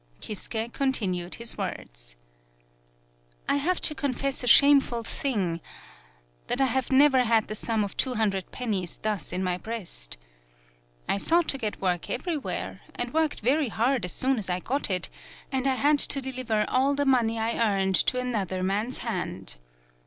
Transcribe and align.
Kisuke 0.19 0.73
continued 0.73 1.35
his 1.35 1.59
words: 1.59 2.15
"I 3.47 3.57
have 3.57 3.77
13 3.77 3.77
PAULOWNIA 3.77 3.81
to 3.89 3.93
confess 3.95 4.43
a 4.43 4.47
shameful 4.47 5.03
thing, 5.03 5.61
that 6.47 6.59
I 6.59 6.81
never 6.89 7.19
have 7.19 7.27
had 7.27 7.47
the 7.47 7.53
sum 7.53 7.83
of 7.83 7.95
two 7.95 8.15
hundred 8.15 8.51
pen 8.51 8.71
nies 8.71 8.97
thus 9.03 9.31
in 9.31 9.43
my 9.43 9.59
breast. 9.59 10.17
I 11.07 11.17
sought 11.17 11.47
to 11.49 11.59
get 11.59 11.79
work 11.81 12.09
everywhere, 12.09 12.81
and 12.95 13.13
worked 13.13 13.41
very 13.41 13.67
hard 13.69 14.03
as 14.03 14.11
soon 14.13 14.39
as 14.39 14.49
I 14.49 14.59
got 14.59 14.89
it, 14.89 15.07
and 15.51 15.67
I 15.67 15.75
had 15.75 15.99
to 15.99 16.19
deliver 16.19 16.65
all 16.67 16.95
the 16.95 17.05
money 17.05 17.37
I 17.37 17.59
earned 17.59 17.93
to 18.07 18.17
another 18.19 18.63
man's 18.63 18.97
hand. 19.05 19.57